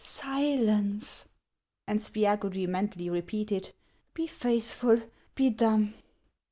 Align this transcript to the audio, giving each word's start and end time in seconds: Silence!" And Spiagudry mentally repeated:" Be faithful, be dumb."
Silence!" 0.03 1.27
And 1.87 1.99
Spiagudry 1.99 2.65
mentally 2.67 3.07
repeated:" 3.07 3.71
Be 4.15 4.25
faithful, 4.25 4.99
be 5.35 5.51
dumb." 5.51 5.93